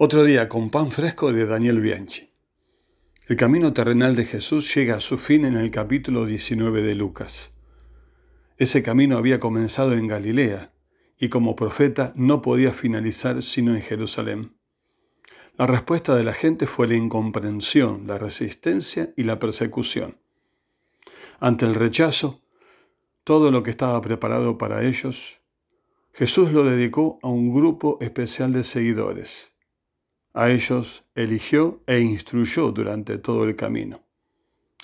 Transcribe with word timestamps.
Otro 0.00 0.22
día 0.22 0.48
con 0.48 0.70
pan 0.70 0.92
fresco 0.92 1.32
de 1.32 1.44
Daniel 1.44 1.80
Bianchi. 1.80 2.32
El 3.26 3.34
camino 3.34 3.72
terrenal 3.72 4.14
de 4.14 4.26
Jesús 4.26 4.72
llega 4.72 4.94
a 4.94 5.00
su 5.00 5.18
fin 5.18 5.44
en 5.44 5.56
el 5.56 5.72
capítulo 5.72 6.24
19 6.24 6.82
de 6.82 6.94
Lucas. 6.94 7.50
Ese 8.58 8.80
camino 8.80 9.16
había 9.16 9.40
comenzado 9.40 9.94
en 9.94 10.06
Galilea 10.06 10.72
y 11.18 11.28
como 11.30 11.56
profeta 11.56 12.12
no 12.14 12.42
podía 12.42 12.70
finalizar 12.70 13.42
sino 13.42 13.74
en 13.74 13.82
Jerusalén. 13.82 14.56
La 15.56 15.66
respuesta 15.66 16.14
de 16.14 16.22
la 16.22 16.32
gente 16.32 16.68
fue 16.68 16.86
la 16.86 16.94
incomprensión, 16.94 18.06
la 18.06 18.18
resistencia 18.18 19.12
y 19.16 19.24
la 19.24 19.40
persecución. 19.40 20.20
Ante 21.40 21.64
el 21.64 21.74
rechazo, 21.74 22.40
todo 23.24 23.50
lo 23.50 23.64
que 23.64 23.72
estaba 23.72 24.00
preparado 24.00 24.58
para 24.58 24.84
ellos, 24.84 25.40
Jesús 26.12 26.52
lo 26.52 26.62
dedicó 26.62 27.18
a 27.20 27.26
un 27.26 27.52
grupo 27.52 27.98
especial 28.00 28.52
de 28.52 28.62
seguidores 28.62 29.57
a 30.38 30.52
ellos 30.52 31.04
eligió 31.16 31.82
e 31.88 31.98
instruyó 31.98 32.70
durante 32.70 33.18
todo 33.18 33.42
el 33.42 33.56
camino. 33.56 34.04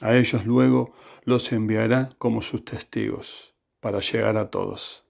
A 0.00 0.16
ellos 0.16 0.44
luego 0.46 0.92
los 1.22 1.52
enviará 1.52 2.10
como 2.18 2.42
sus 2.42 2.64
testigos 2.64 3.54
para 3.78 4.00
llegar 4.00 4.36
a 4.36 4.50
todos. 4.50 5.06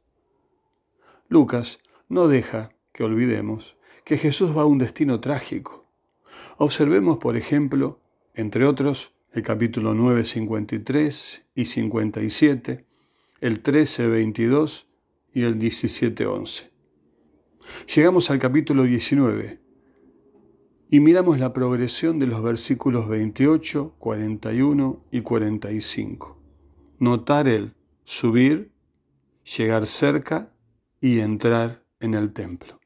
Lucas 1.29 1.79
no 2.11 2.29
deja 2.29 2.75
que 2.93 3.05
olvidemos 3.05 3.79
que 4.05 4.19
Jesús 4.19 4.55
va 4.55 4.63
a 4.63 4.67
un 4.67 4.77
destino 4.77 5.19
trágico. 5.19 5.87
Observemos, 6.59 7.17
por 7.17 7.39
ejemplo, 7.39 8.03
entre 8.35 8.67
otros, 8.67 9.15
el 9.33 9.43
capítulo 9.43 9.95
9, 9.95 10.25
53 10.25 11.43
y 11.55 11.65
57, 11.65 12.85
el 13.41 13.63
13, 13.63 14.09
22 14.09 14.89
y 15.33 15.45
el 15.45 15.59
17, 15.59 16.27
11. 16.27 16.71
Llegamos 17.95 18.29
al 18.29 18.39
capítulo 18.39 18.83
19, 18.83 19.64
y 20.95 21.01
miramos 21.01 21.41
la 21.41 21.53
progresión 21.53 22.21
de 22.21 22.29
los 22.29 22.41
versículos 22.41 23.09
28, 23.09 23.97
41 23.99 25.05
y 25.11 25.23
45. 25.23 26.41
Notar 27.01 27.49
el 27.49 27.75
subir, 28.05 28.71
llegar 29.57 29.89
cerca 29.89 30.53
y 31.01 31.19
entrar 31.19 31.83
en 31.99 32.15
el 32.15 32.33
templo. 32.33 32.79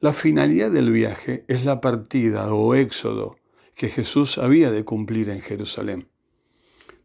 La 0.00 0.12
finalidad 0.12 0.72
del 0.72 0.90
viaje 0.90 1.44
es 1.46 1.64
la 1.64 1.80
partida 1.80 2.52
o 2.52 2.74
éxodo 2.74 3.36
que 3.76 3.88
Jesús 3.88 4.36
había 4.36 4.72
de 4.72 4.84
cumplir 4.84 5.30
en 5.30 5.40
Jerusalén, 5.40 6.08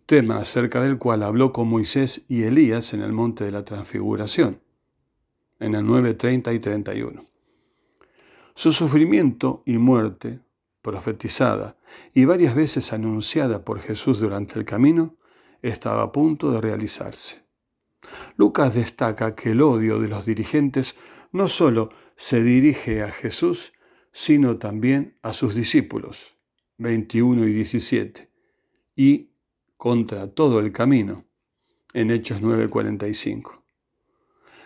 tema 0.08 0.38
acerca 0.38 0.82
del 0.82 0.98
cual 0.98 1.22
habló 1.22 1.54
con 1.54 1.68
Moisés 1.68 2.26
y 2.28 2.42
Elías 2.42 2.96
en 2.96 3.04
el 3.04 3.14
monte 3.14 3.44
de 3.44 3.52
la 3.52 3.64
transfiguración, 3.64 4.60
en 5.60 5.76
el 5.76 5.86
9, 5.86 6.16
30 6.16 6.52
y 6.52 6.58
31. 6.58 7.37
Su 8.58 8.74
sufrimiento 8.74 9.62
y 9.68 9.78
muerte, 9.78 10.40
profetizada 10.82 11.78
y 12.16 12.26
varias 12.26 12.56
veces 12.56 12.92
anunciada 12.92 13.64
por 13.64 13.80
Jesús 13.80 14.20
durante 14.20 14.58
el 14.58 14.66
camino, 14.66 15.16
estaba 15.62 16.02
a 16.02 16.12
punto 16.12 16.52
de 16.52 16.60
realizarse. 16.60 17.44
Lucas 18.36 18.74
destaca 18.74 19.36
que 19.36 19.52
el 19.52 19.62
odio 19.62 20.00
de 20.00 20.08
los 20.08 20.26
dirigentes 20.26 20.96
no 21.32 21.48
solo 21.48 21.92
se 22.16 22.42
dirige 22.42 23.04
a 23.04 23.12
Jesús, 23.12 23.74
sino 24.12 24.58
también 24.58 25.20
a 25.22 25.34
sus 25.34 25.54
discípulos, 25.54 26.36
21 26.80 27.46
y 27.46 27.54
17, 27.54 28.32
y 28.96 29.30
contra 29.78 30.34
todo 30.34 30.62
el 30.62 30.72
camino, 30.72 31.26
en 31.94 32.10
Hechos 32.10 32.42
9:45. 32.42 33.64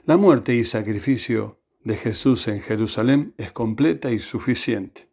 La 0.06 0.16
muerte 0.16 0.56
y 0.56 0.64
sacrificio 0.64 1.61
de 1.84 1.96
Jesús 1.96 2.48
en 2.48 2.62
Jerusalén 2.62 3.34
es 3.38 3.52
completa 3.52 4.12
y 4.12 4.20
suficiente, 4.20 5.08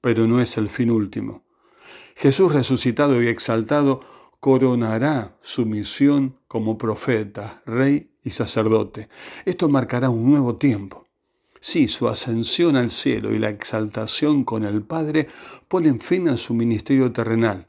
pero 0.00 0.26
no 0.26 0.40
es 0.40 0.56
el 0.56 0.68
fin 0.68 0.90
último. 0.90 1.44
Jesús 2.16 2.52
resucitado 2.52 3.22
y 3.22 3.28
exaltado 3.28 4.00
coronará 4.40 5.36
su 5.42 5.66
misión 5.66 6.38
como 6.48 6.78
profeta, 6.78 7.62
rey 7.66 8.10
y 8.22 8.30
sacerdote. 8.30 9.08
Esto 9.44 9.68
marcará 9.68 10.10
un 10.10 10.30
nuevo 10.30 10.56
tiempo. 10.56 11.06
Sí, 11.60 11.88
su 11.88 12.08
ascensión 12.08 12.76
al 12.76 12.90
cielo 12.90 13.34
y 13.34 13.38
la 13.38 13.50
exaltación 13.50 14.44
con 14.44 14.64
el 14.64 14.82
Padre 14.82 15.28
ponen 15.68 16.00
fin 16.00 16.28
a 16.28 16.38
su 16.38 16.54
ministerio 16.54 17.12
terrenal, 17.12 17.68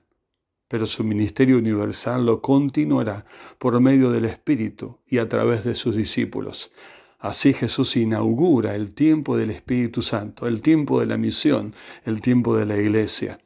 pero 0.70 0.86
su 0.86 1.04
ministerio 1.04 1.58
universal 1.58 2.26
lo 2.26 2.42
continuará 2.42 3.26
por 3.60 3.78
medio 3.82 4.10
del 4.10 4.24
Espíritu 4.24 5.00
y 5.06 5.18
a 5.18 5.28
través 5.28 5.66
de 5.66 5.76
sus 5.76 5.98
discípulos. 5.98 6.72
Así 7.22 7.54
Jesús 7.54 7.96
inaugura 7.98 8.74
el 8.74 8.94
tiempo 8.94 9.38
del 9.38 9.52
Espíritu 9.52 10.02
Santo, 10.02 10.48
el 10.48 10.62
tiempo 10.62 11.00
de 11.00 11.06
la 11.06 11.18
misión, 11.18 11.76
el 12.04 12.20
tiempo 12.20 12.58
de 12.58 12.66
la 12.66 12.78
iglesia. 12.78 13.40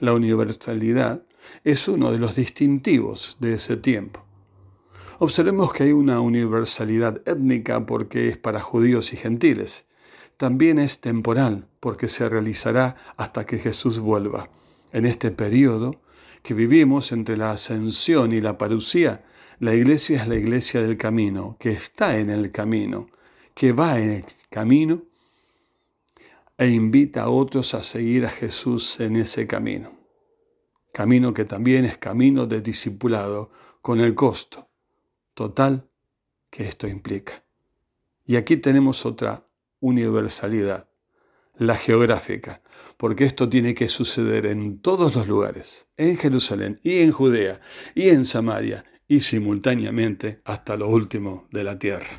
La 0.00 0.12
universalidad 0.12 1.22
es 1.62 1.86
uno 1.86 2.10
de 2.10 2.18
los 2.18 2.34
distintivos 2.34 3.36
de 3.38 3.54
ese 3.54 3.76
tiempo. 3.76 4.24
Observemos 5.20 5.72
que 5.72 5.84
hay 5.84 5.92
una 5.92 6.20
universalidad 6.20 7.22
étnica 7.24 7.86
porque 7.86 8.30
es 8.30 8.36
para 8.36 8.60
judíos 8.60 9.12
y 9.12 9.16
gentiles. 9.16 9.86
También 10.36 10.80
es 10.80 11.00
temporal 11.00 11.68
porque 11.78 12.08
se 12.08 12.28
realizará 12.28 12.96
hasta 13.16 13.46
que 13.46 13.60
Jesús 13.60 14.00
vuelva. 14.00 14.50
En 14.92 15.06
este 15.06 15.30
periodo 15.30 16.00
que 16.42 16.52
vivimos 16.52 17.12
entre 17.12 17.36
la 17.36 17.52
ascensión 17.52 18.32
y 18.32 18.40
la 18.40 18.58
parucía, 18.58 19.24
la 19.64 19.74
iglesia 19.74 20.20
es 20.20 20.28
la 20.28 20.34
iglesia 20.34 20.82
del 20.82 20.98
camino, 20.98 21.56
que 21.58 21.70
está 21.70 22.18
en 22.18 22.28
el 22.28 22.52
camino, 22.52 23.08
que 23.54 23.72
va 23.72 23.98
en 23.98 24.10
el 24.10 24.24
camino 24.50 25.04
e 26.58 26.68
invita 26.68 27.22
a 27.22 27.28
otros 27.30 27.72
a 27.72 27.82
seguir 27.82 28.26
a 28.26 28.28
Jesús 28.28 29.00
en 29.00 29.16
ese 29.16 29.46
camino. 29.46 29.90
Camino 30.92 31.32
que 31.32 31.46
también 31.46 31.86
es 31.86 31.96
camino 31.96 32.44
de 32.44 32.60
discipulado, 32.60 33.52
con 33.80 34.00
el 34.00 34.14
costo 34.14 34.68
total 35.32 35.88
que 36.50 36.68
esto 36.68 36.86
implica. 36.86 37.42
Y 38.26 38.36
aquí 38.36 38.58
tenemos 38.58 39.06
otra 39.06 39.48
universalidad, 39.80 40.90
la 41.56 41.76
geográfica, 41.76 42.60
porque 42.98 43.24
esto 43.24 43.48
tiene 43.48 43.72
que 43.72 43.88
suceder 43.88 44.44
en 44.44 44.80
todos 44.80 45.14
los 45.14 45.26
lugares, 45.26 45.86
en 45.96 46.18
Jerusalén 46.18 46.80
y 46.82 46.98
en 46.98 47.12
Judea 47.12 47.62
y 47.94 48.10
en 48.10 48.26
Samaria 48.26 48.84
y 49.14 49.20
simultáneamente 49.20 50.40
hasta 50.44 50.76
lo 50.76 50.88
último 50.88 51.46
de 51.52 51.62
la 51.62 51.78
tierra. 51.78 52.18